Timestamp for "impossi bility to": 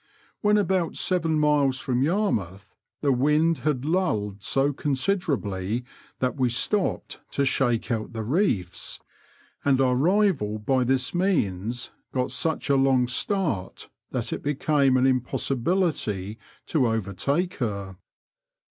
15.05-16.87